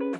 [0.00, 0.16] 皆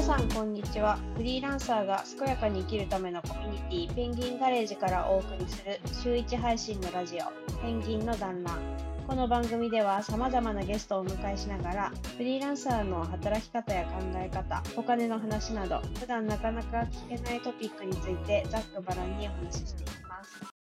[0.00, 0.96] さんこんにちは。
[1.16, 7.22] フリーランサーが健やかに生きるためのコミュニティペンギンガレージからお送りする週1配信のラジオ
[7.60, 8.93] ペンギンの団らん。
[9.06, 20.54] この番組ではさまざまなゲストをお迎えしながらフリーランサーの働き方や考え方お金の話など普段なかなか聞けないトピックについてざっくばらんにお話ししていきます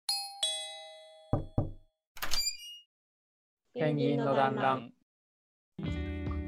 [3.74, 4.92] ペンギンの団らん。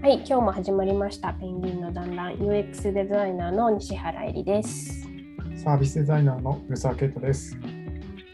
[0.03, 1.33] はい、今日も始まりました。
[1.33, 5.09] ペンギンの団らん UX デザイナーの西原えりです。
[5.57, 7.57] サービスデザイナーの古澤圭太です。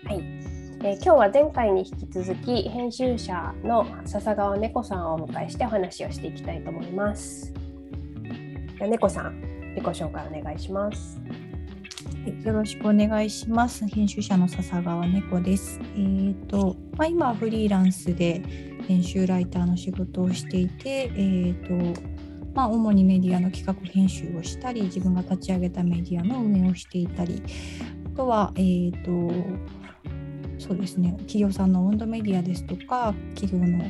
[0.06, 0.39] はい、
[0.82, 7.52] えー今日は前回に引き続き編集者の笹川猫さんをお迎えしてお話をしていきたいと思います。
[7.52, 9.38] じゃあ猫さん、
[9.76, 11.20] 自己紹介お願いします。
[12.24, 13.86] はいよろしくお願いします。
[13.88, 15.78] 編集者の笹川猫です。
[15.98, 18.42] えっ、と、まあ、今フリーランスで
[18.88, 22.00] 編集ライターの仕事をしていて、えっ、と、
[22.54, 27.42] まあ、主にメディアの企画編集をしたり、自分が立ち上げたメディアの運営をしていたり、
[28.14, 29.10] あとは、えっ、と、
[30.60, 33.82] そうですね、企業さんの温度メディアですとか、企業の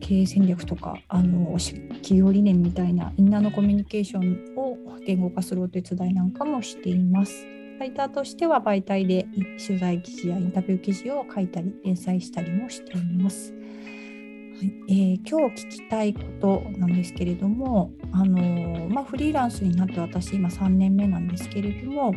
[0.00, 4.76] 経営戦略とかあの企業理念みたいなインナーのコミュニケーションを
[5.06, 7.46] 言語化するお手伝いなんかもしています。
[7.78, 9.28] ライターとしては媒体で
[9.64, 13.52] 取材記事やインタビュー記事を書いたり連載したりもしています。
[13.52, 22.12] はいえー今日聞きたいことなんですけれども、あのーまあ、フリーランスになって私今3年目なんですけれども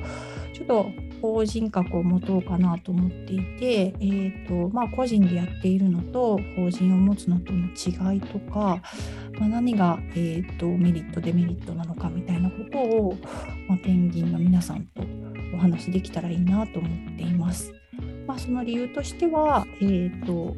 [0.51, 0.91] ちょっと
[1.23, 8.81] 法人格を持とうかなと思っていて、えーとまあ、個人でやっているのと法人を持つのとの違いとか、
[9.39, 13.17] まあ、何が、えーとメリットデメリットなのかみたいなことを、
[13.69, 15.01] まあ、ペンギンの皆さんと
[15.55, 17.73] お話しできたらいいなと思っています。
[18.27, 20.57] まあ、その理由としては、えーと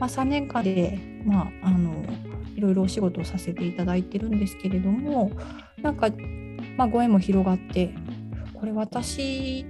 [0.00, 2.02] まあ、3年間で、まあ、あの
[2.56, 5.32] いろいろお仕事をさせていただいてるんですけれども
[5.82, 6.08] なんか、
[6.78, 7.94] まあ、ご縁も広がって
[8.54, 9.66] これ私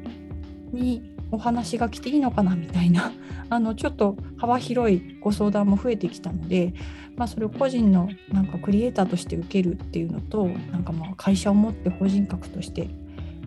[0.72, 3.12] にお話が来ていいのかなみたいな
[3.50, 6.74] あのちょっと幅広いご相談も増えてきたので、
[7.16, 12.88] まあ、それを個人のなんかクリエイターとして受けるっていうのとなんかまあ会社を持って法人格として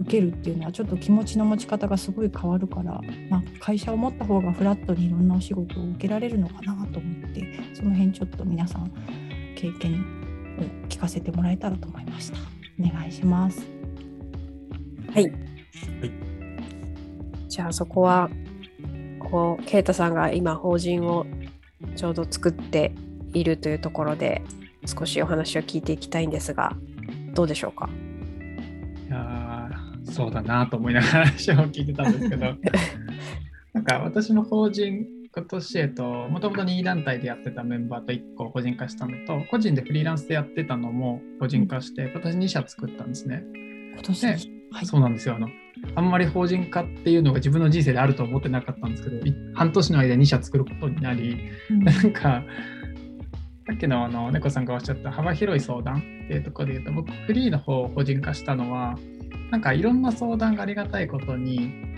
[0.01, 8.91] 受けるっていうのはちょっと気持ちの持ち方がすごい変わるから、まあ、会社を持った方がフラットにいろんなお仕事を受けられるのかなと思ってその辺ちょっと皆さん
[9.55, 10.03] 経験
[10.59, 12.37] を聞かせてもらえたらと思いました。
[12.79, 13.67] お願いします。
[15.13, 15.31] はい。
[17.51, 18.29] じゃあそこは
[19.19, 21.25] こう啓太さんが今法人を
[21.97, 22.93] ちょうど作って
[23.33, 24.41] いるというところで
[24.85, 26.77] 少しお話を聞いていきたいんですが
[27.33, 27.89] どうでしょうか？
[29.05, 32.45] いやーそうだなと思いながら話を聞いてたんですけど、
[33.73, 43.43] なんか私の法人、今年、えっと、もともと2団体でやってたメンバーと1個法人化したのと、個人でフリーランスでやってたのも法人化して、今年2社作ったんですね。
[43.93, 44.37] 今年、ね
[44.71, 45.49] はい、そうなんですよあの。
[45.95, 51.83] あんまり法人化っていうのが自分の人生であると思ってなかったんですけど、い半年の間に2社作ることになり、うん。
[51.83, 52.43] なんか、
[53.67, 58.97] さっきのあの猫さんがおっしゃった幅広い相談っていうところで言うと、僕、フリーの方を個人化したのは、
[59.51, 61.91] なんかいろんな相談がありがたいことに、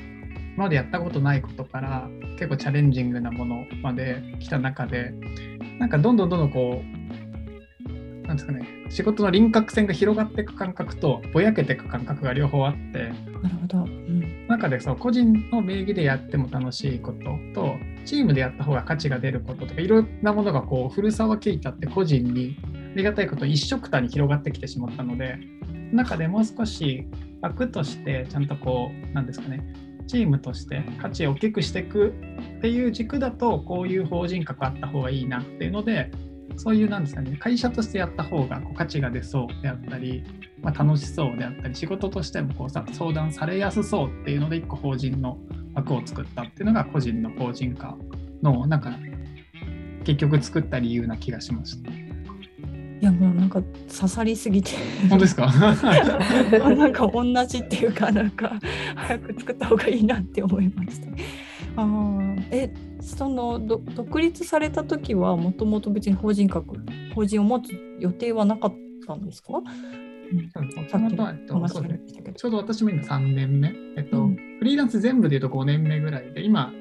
[0.55, 2.07] 今までやったことないことから
[2.37, 5.13] 結構チャレンジングなものまで来た中で、
[5.79, 13.11] なんかどんどんどんどんこう、なんですかね、仕事の輪郭線が広がっていく感覚と、ぼやけていく感覚が両方あって、
[13.43, 13.77] なるほど。
[13.79, 17.19] うん中でそう個人の名義でやっても楽しいこと
[17.53, 22.57] とチームでやった方が価値が出ることとかいろんなものがこう古澤圭太って個人に
[22.93, 25.37] ありがたいこと一緒くたに広がってきてしまったので
[25.91, 27.07] 中でもう少し
[27.41, 29.63] 枠としてちゃんとこうなんですかね
[30.07, 32.13] チームとして価値を大きくしていく
[32.57, 36.11] っていう軸だとこういう法人格あった方がいいなっていうので
[36.57, 40.23] そういうなんですかね会社としてやった方がこう価値が出そうであったり
[40.61, 45.37] まあ、楽しそうであったり仕事としてもこうさ相談されやすそうっていうので一個法人の
[45.73, 47.97] 枠を作ったっていうのが個人の法人化
[48.41, 48.97] のなんか
[50.05, 51.91] 結局作った理由な気がしました。
[51.91, 51.93] い
[53.01, 54.71] やもうなんか刺さりすぎて
[55.09, 55.47] 本当ですか？
[55.51, 55.73] な
[56.87, 58.57] んか同じっていうかなんか
[58.95, 61.07] 早く作った方がいいなって思いました。
[61.75, 62.71] あーえ
[63.01, 66.75] そのど独立された時はもともと別に法人格
[67.15, 68.75] 法人を持つ予定はなかっ
[69.07, 69.63] たんですか、うん。
[69.63, 72.37] もともとはえっと話そうですねがありましたけど。
[72.37, 74.35] ちょうど私も今3年目、えっとうん。
[74.59, 76.71] フリーランス全部で言うと5年目ぐらいで今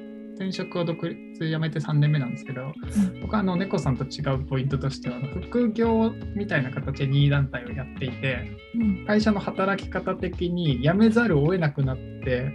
[0.43, 2.73] 前職を独立辞めて3年目なんですけど、
[3.21, 9.05] 僕はあの猫さんと違うポイントとしては副業みたいな形で任意団体をやっていてうん。
[9.05, 12.51] 会社の働き方的に辞めざるを得なくなって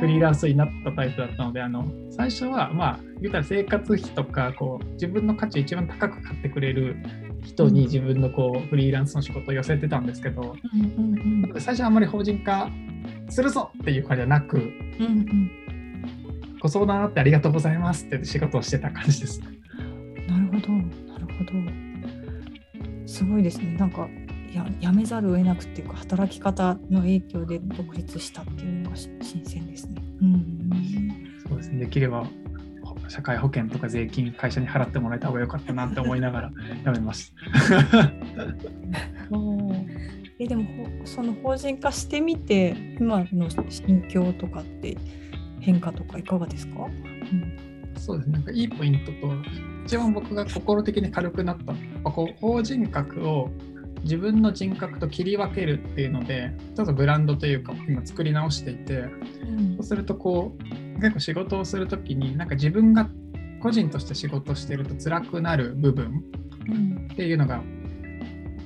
[0.00, 6.96] フリーランスになったタイプだったのであの最初はまあ言ったら生活費とかこう自分の価値を一番高く買ってくれる
[7.44, 10.56] 人に自分のこうフリーランスの仕事を寄せてたんですけど
[11.58, 12.70] 最初はあんまり法人化
[13.28, 15.59] するぞっていう感じじゃなくうんうん
[16.60, 19.40] ご相談あってありがとうございますって仕事をしてた感じです。
[19.40, 20.72] なるほど、
[21.12, 21.52] なるほど。
[23.06, 23.76] すごいですね。
[23.76, 24.08] なんか
[24.52, 30.02] ややめざるを得なくっていうか働き方の影響で独立したっていうのがし新鮮ですね。
[30.20, 30.70] うん。
[31.48, 32.26] そうですねできれば
[32.82, 36.52] ほ社会保険とか税金会社に払ってもらえた方が良かったなって思いながら
[36.84, 37.32] やめまし
[37.90, 38.12] た。
[40.38, 40.70] えでもほ
[41.04, 44.96] その法人化してみて今の心境とかって
[45.60, 46.84] 変化とかいかがですか？
[46.84, 47.94] うん。
[47.96, 49.32] そうですね、なんかいいポイントと、
[49.84, 51.58] 一番僕が心的に軽くなっ
[52.04, 53.50] たこう法人格を
[54.02, 59.04] 自分の人格と切り分けるっていうので、ちょっとブランドというか、今作り直していて、
[59.76, 63.10] そうするとこう、結構仕事をするときに、なんか自分が
[63.62, 66.24] 個人として仕事してると辛くなる部分
[66.68, 67.08] うん。
[67.12, 67.62] っていうのが、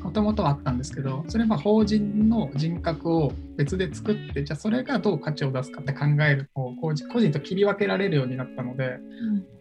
[0.05, 8.99] もともとはあったんですけど、それは法人の人格を別で作って、じゃあそれがどう価値を出すかって考えると、個人と切り分けられるようになったので、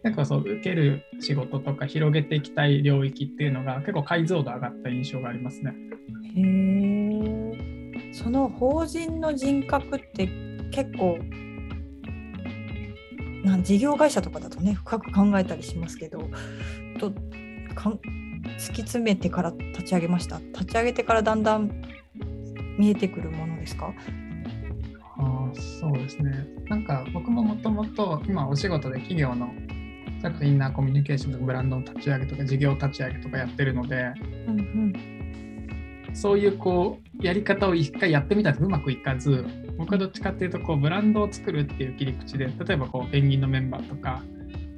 [0.02, 5.74] なんかそう受ける仕事とか広げていきたい領域っていうのが結構解像度上がった印象がありますね。
[8.12, 10.28] その法人の人格って
[10.70, 11.18] 結構
[13.44, 16.28] なん事業会社とかだとね深く考えたりしますけど
[16.98, 17.12] と
[17.74, 18.00] かん
[18.58, 20.38] 突き詰めてから立ち上げました。
[20.38, 21.70] 立ち上げてからだんだん
[22.78, 23.92] 見えてくるものですか？
[25.16, 26.46] あーそうですね。
[26.68, 29.48] なんか僕ももともと今お仕事で企業の
[30.20, 34.12] それこそインナーコミュニケーションとかブランドの立ち上げとか事業立ち上げとかやってるので
[34.48, 34.92] うんうん。
[36.14, 39.44] そういうこうやり方を一回やってみたらうまくいかず
[39.76, 44.22] 僕はどっちかっていうとこうブランドを作るっていう切り口で例えばこうペンギンのメンバーとか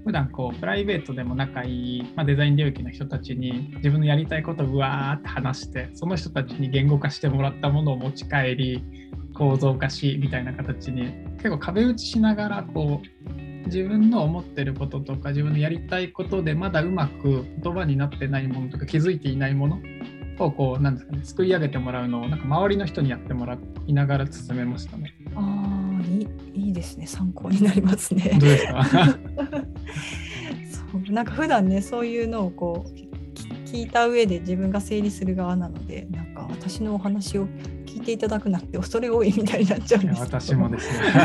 [0.06, 8.84] 普段こうプライベートでも仲いい、まあ、デザイン領域の人たちに自分のやりたいことをうわーって話してその人たちに言語化してもらったものを持ち帰り
[9.34, 19.80] 構造化しみたいな形に結構壁打ちしながらこう自分の思ってることとか自分のやりたいことでまだうまく言葉になってないものとか気づいていないもの
[20.38, 23.58] をこうなんですかね作り上げてもらうのをなんか周りの人にやってもら
[23.88, 25.14] いながら進めましたね。
[25.34, 26.28] ああいい
[26.66, 27.06] いいですね。
[27.06, 28.30] 参考になりますね。
[28.38, 28.84] どうですか？
[31.10, 32.90] なんか普段ねそういうのをこう
[33.34, 33.48] き
[33.78, 37.46] 聞いた上で自分が整理する側なのでなんか私のお話を
[37.84, 41.06] 聞いていただくなんて恐れ多いみたいになっちゃうんです私もですね。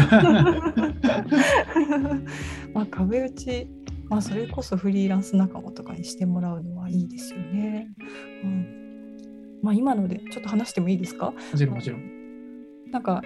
[2.74, 3.68] まあ壁打ち、
[4.10, 7.90] まあ、それこそフリーランス仲間とかにしてもらうのはいいですよね。
[8.44, 8.68] うん
[9.62, 11.32] まあ、今のでちょっと話してもいいですか？
[11.32, 12.02] もちろんもちろん。
[12.92, 13.22] なんか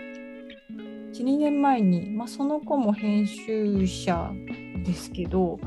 [1.15, 4.31] 12年前に、まあ、その子も編集者
[4.83, 5.59] ですけど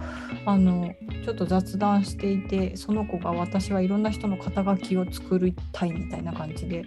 [0.44, 6.84] あのちょっと雑談していてその子が私はいろんな人の肩書きを作りたいみたいな感じで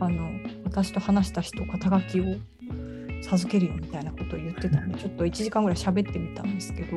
[0.00, 0.28] あの
[0.64, 2.24] 私と話した人肩書きを
[3.22, 6.96] 授けるよみたいなことを言ってたんでちょっと1時間ぐらい喋ってみたんですけど、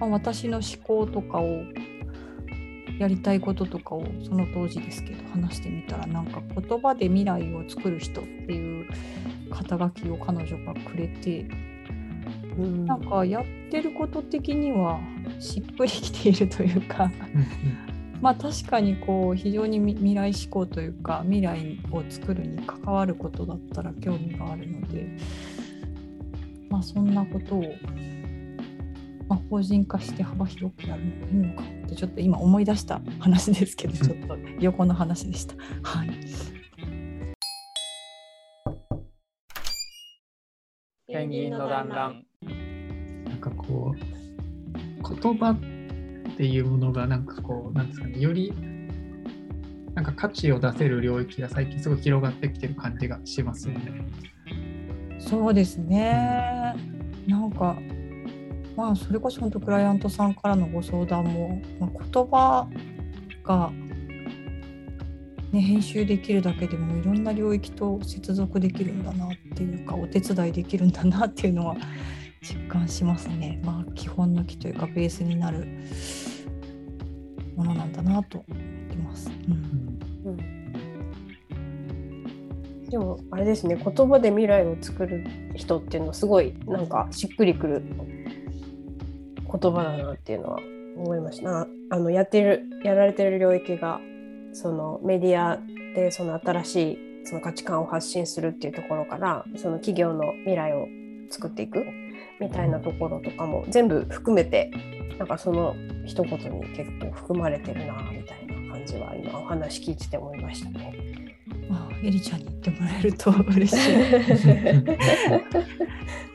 [0.00, 1.62] まあ、私の思考とかを
[2.98, 8.88] やりたいこととかをその当時ですけど話してみたらなんか言葉で未来を作る人っていう
[9.50, 11.46] 肩書きを彼女がくれて
[12.58, 12.86] うん。
[12.86, 15.00] なんかやってること的には
[15.40, 17.46] しっくりきているというかうん
[18.20, 25.16] まあ確かにこう非常にみ未来志向というか未来を作るに関わることだったら興味があるので
[26.70, 27.64] まあそんなことを、
[29.28, 35.54] まあ、法人化して幅広くやるのがいいのかってちょっと今思い出した話ですけどちょっと横の話でした。
[35.82, 36.10] はい
[41.06, 42.24] ペンギンの団らん。
[42.42, 48.52] うんなんかこう言葉っていうものがなんかこうなんですかねより
[49.94, 54.06] なんか価値を出せる領域が最近すごい広がってきてる感じがしますよね。
[55.18, 56.74] そうですね。
[57.26, 57.76] なんか、
[58.76, 62.68] まあ、それこそ本当クライアントさんからのご相談も、まあ、言葉
[63.44, 63.70] が、
[65.52, 71.76] ね、編集できるだけでもいろんな領域と接続できるんだなっていうかお手伝いできるんだなっていうのは
[72.40, 73.60] 実感しますね。
[73.64, 75.66] まあ基本の木というかベースになる
[77.56, 78.60] ものなんだなと思っ
[78.90, 79.30] てます。
[79.46, 79.82] うん
[82.92, 85.24] でもあれですね言葉で未来を作る
[85.56, 87.82] 人っていうのはすごいなんかしっくりくる
[89.52, 90.58] 言葉だなっていうのは
[90.96, 91.66] 思いました。
[91.90, 94.00] あのやってるやられてる領域が
[94.52, 95.58] そのメディア
[95.94, 100.86] でその新しいその価値観を発信するっていうところからその企業の未来を
[101.30, 101.84] 作っていく
[102.40, 104.70] みたいなところとかも全部含めて
[105.18, 111.11] なんかその一言に結構含まれてるなみたいな感じは今お話聞いてて思いましたね。
[111.74, 113.76] あエリちゃんに言ってもらえると 嬉しい。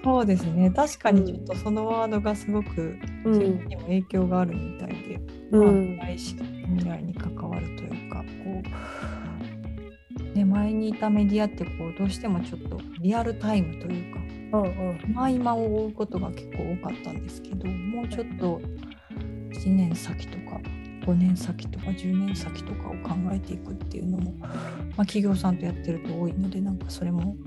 [0.03, 0.71] そうですね。
[0.71, 5.19] 確かにちょっとそのワードがすごくう自分んにも影響があるみたいで、
[5.51, 5.97] うん。
[5.97, 6.35] まあ、未来し
[6.75, 8.61] 未来に関わるというかこ
[10.33, 14.19] う、ね、前にいたメディアってこうどうしてもちょっとリアルタイムというか
[14.59, 14.99] うんうん。
[15.09, 18.61] 今今を追うことが結構多かったんですけどもうちょっと
[19.51, 20.59] 1年先とか
[21.07, 27.37] 5年先とか10年先とかを考えていくっていうのも、まあ、企業さんとやってると多いのでなんかそれも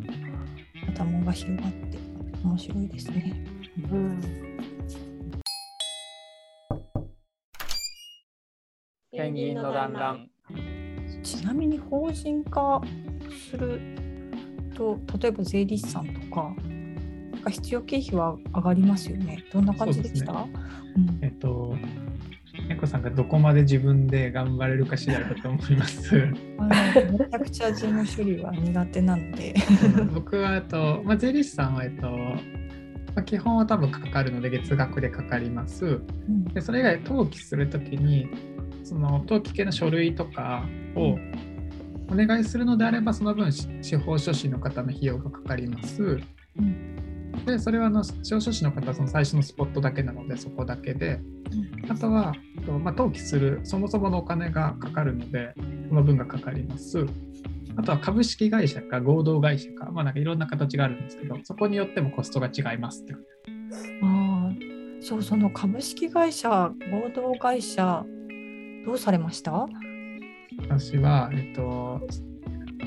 [0.88, 1.98] 頭が広がって
[2.42, 3.44] 面白いですね。
[3.92, 4.20] うん
[9.12, 10.30] ペンギンの団らん。
[11.22, 12.80] ちなみに法人化
[13.50, 13.78] する
[14.74, 16.54] と例えば税理士さんとか
[17.32, 19.44] なんか必要経費は上がりますよね。
[19.52, 20.32] どんな感じでした？
[20.32, 20.46] そう
[21.20, 21.76] えっと、
[22.70, 26.14] 猫さんがどこまで自分で頑張れるか次第だと思います。
[26.14, 29.54] めちゃくちゃ事務処理は苦手なので。
[30.14, 32.36] 僕は、えっと、まあ、税理士さんは、えっと、ま
[33.16, 35.84] あ、基本は多分かかるので月額でかかります。
[35.84, 35.88] う
[36.30, 38.28] んでそれ以外登記するときに
[38.84, 41.18] その登記系の書類とかを
[42.08, 46.20] お願いするのであればその分し司法書士の方の費用がかかります。
[46.56, 47.00] うん
[47.46, 51.20] でそれはあの司法書士の方はその最初のスポットだけなのでそこだけで
[51.88, 55.54] あとは、えっとまあ、登記するそもそものお金がかかるので
[55.88, 57.06] その分がかかります。
[57.76, 63.14] あとは株式会社か合同会社か、まあ、なんかいろんな形があるんですけど、そこによってもコストが違いますって。
[63.14, 63.16] あ
[64.02, 64.50] あ、
[65.00, 66.74] そうその株式会社合
[67.14, 68.04] 同会社
[68.84, 69.66] どうされました？
[70.68, 72.00] 私は、えっと、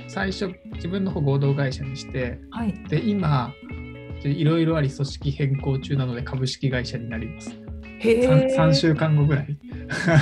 [0.08, 2.74] 最初自分の方合同会社にして、はい。
[2.90, 3.54] で、今、
[4.24, 7.63] いろいろあり組織変更中なので株式会社になります。
[8.04, 9.58] へ 3, 3週間後ぐらい。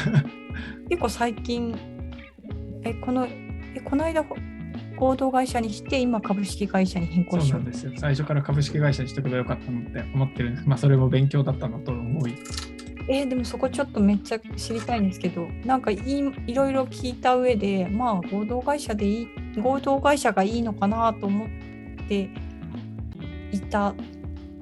[0.89, 1.75] 結構最近
[2.83, 4.35] えこのえこの間ほ
[4.97, 7.91] 合同会社にして今株式会社に変更しようですよ。
[7.95, 10.67] 最初から株式会社にしておけばよかったのって思ってるんです。
[10.67, 12.35] まあ、それも勉強だったなと思い。
[13.07, 19.27] えーでもそこちょっとめっちゃ知りたいんですけどなんかいいいろいろ聞いた上でまあ合同会社でいい
[19.59, 22.29] 合同会社がいいのかなと思って
[23.51, 23.95] いた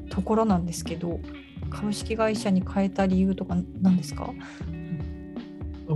[0.09, 1.19] ところなんですけど
[1.69, 4.33] 株式会社に変えた理由とか何ですか？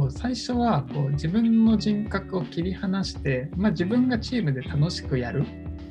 [0.10, 5.44] 最初はこう自分の人格を切り離して、まあ、自分がチームで楽しくやる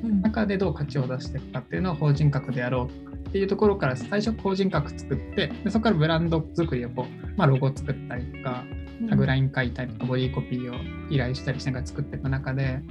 [0.03, 0.21] うん。
[0.21, 8.65] 中でどう価値を出していくかっていうのを法人格でやろうっていうところから最初法人格作ってでそこからブランド作りをこう、まあ、ロゴ作ったりとか
[9.09, 10.75] タグライン書いたりとかボディコピーを
[11.09, 12.81] 依頼したりしながら作っていく中で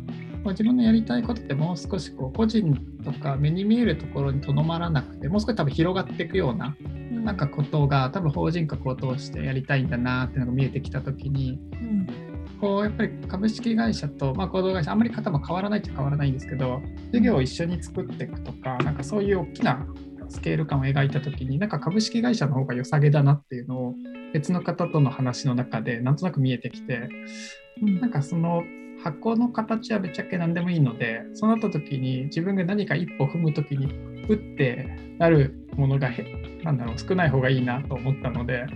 [0.42, 7.24] こう自分のやりたいことってもう少しこう個人とか目に見えるところにとどまらなくてもう少し多分広がっていくようなうん。
[7.24, 12.06] なんかことが多分法人格を通してやりたいんだなっていうのが見えてきた時にうん。
[12.60, 16.80] こうやっぱり株式会社と、まあ、合同会社あんまり方も変わらないっちゃ変わらないんですけど
[17.12, 19.84] 事業を一緒に作っていくとかなんかそういう大きな
[20.28, 23.94] スケール感を描いた時になんか株式会社の方が良さげだなっていうのを
[24.32, 27.08] 別の方との話の中でなんとなく見えてきて
[27.82, 28.00] うん。
[28.00, 28.62] なんかその
[29.02, 33.86] 箱の形はぶっちゃけ何でもいいのでそうなった時に自分が何か一歩踏む時に
[34.28, 36.24] 打ってなるものがへ
[36.62, 38.66] なんだろう少ない方がいいなと思ったので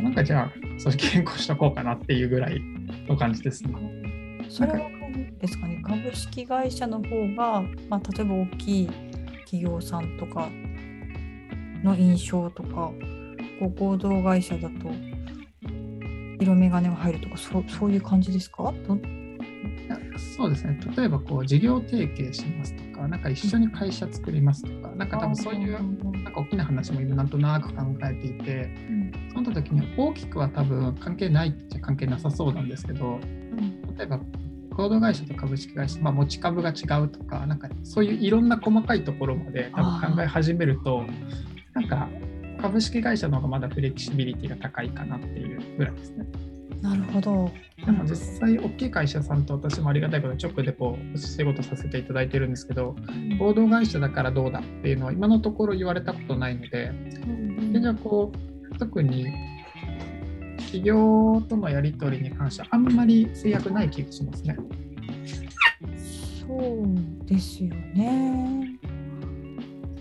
[0.00, 2.60] なんかじゃあ組織変更しとこうかなっていうぐらい
[3.08, 3.74] の感じですね。
[4.48, 4.90] それは
[5.40, 8.86] ですかね株式会社の方が、まあ、例えば大きい
[9.44, 10.48] 企業さんとか
[11.82, 12.92] の印象とか
[13.58, 14.90] こう合同会社だと
[16.40, 18.72] 色眼鏡が入るとかそうそういう感じですか？
[20.36, 20.78] そうですね。
[20.96, 28.70] 例えばこう事業提携しますとかなんか一緒に会社作りますとかなんか多分そういうなんか大きな話も今なんとなく考えていて
[29.32, 33.96] そうなった時に大きくは多分関係ないっちゃ関係なさそうなんですけどうん。
[33.96, 34.20] 例えば
[34.70, 41.04] 合同会社と株式会社、まあ、持ち株が違うとかなんかそういういろんな細かいところまで多分考え始めると
[41.74, 42.08] なんか
[42.60, 46.26] 株式会社の方がまだフレキシビリティが高いかなっていうぐらいですね。
[46.82, 47.50] なるほど。
[47.84, 52.96] でも実際大きい会社さんと私もありがたいことに直でこうお仕事させていただいてるんですけど
[53.38, 56.90] 合同会社だからどうだっていうのは今のところ言われたことないので
[57.26, 58.32] うん現状こ
[58.70, 59.32] う特に
[60.58, 64.56] 企業とのやり取りに関してはあんまり制約ない気がしますね。
[66.40, 68.78] そうですよね。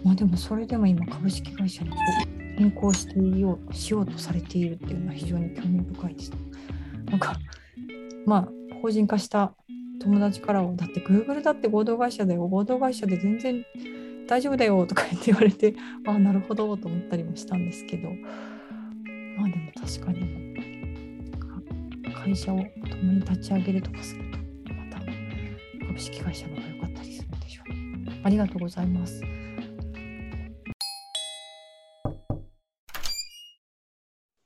[0.04, 1.92] まあでもそれでも今株式会社に
[2.62, 6.32] 変更していようしようとされているっていうのは非常に興味深いです。
[7.10, 7.36] なんか
[8.28, 8.50] まあ
[8.82, 9.54] 法人化した
[10.00, 13.66] 友達からはだって Google だって合同会社だよ合同会社で全然
[14.28, 15.76] 大丈夫だよとか言って言われて
[16.06, 20.56] ああなるほどと思ったりもしたんですけどまあでも確かに
[22.14, 25.00] 会社を共に立ち上げるとかするとまた
[25.88, 27.66] 株式会社の方が良かったりするんでしょう。
[28.24, 29.41] ありがとうございます。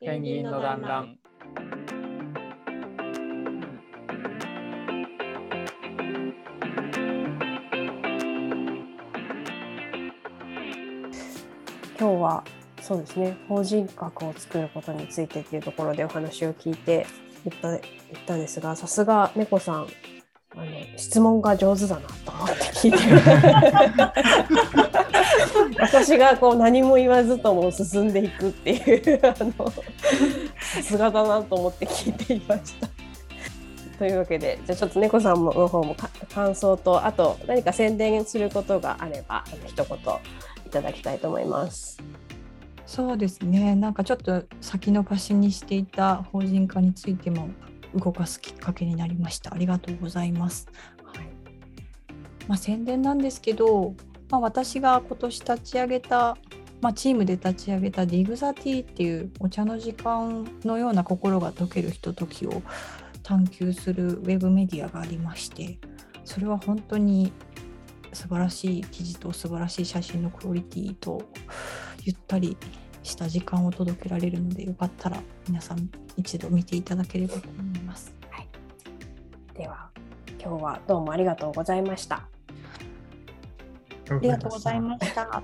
[0.06, 1.18] ペンギンの団らん。
[11.98, 12.44] 今日は
[12.82, 13.36] そうですね。
[13.50, 17.08] 法人格を作ることについてっていうところでお話を聞いて
[17.44, 17.82] 言った言っ
[18.28, 19.88] たんですがさすが猫さん
[20.98, 22.98] 質問が上手だなと思って聞いて
[25.80, 29.72] 私がこう何も言わずとも進んでいくっていうあの
[30.60, 32.88] さすがだなと思って聞いていました。
[34.00, 39.98] というわけでじゃあちょっと猫さんの方もか感想とあと何か宣伝することがあれば一言
[40.66, 41.98] いただきたいと思います。
[42.86, 47.50] そうですねなんかちょっと先延ばしにしていた法人化についても
[47.96, 49.54] 動かすきっかけになりました。
[49.54, 50.68] ありがとうございます、
[51.04, 51.26] はい。
[52.48, 53.96] まあ、宣伝なんですけど、
[54.30, 56.38] まあ、私が今年立ち上げた、
[56.82, 62.62] まあ、チームで立ち上げた Dig the Tea っていうお茶の時間のような心が溶けるひとときを
[63.24, 65.80] 探求するウェブメディアがありまして
[66.24, 67.34] それは本当に
[68.14, 71.22] 素晴らしい記事と素晴らしい写真のクオリティと
[72.04, 72.56] ゆったり
[73.06, 78.14] した時間を届けられるのでよかったら皆さん一度見ていただければと思います。
[79.54, 79.90] では
[80.40, 82.28] 今日はどうもありがとうございました。
[84.10, 85.42] ありがとうございました。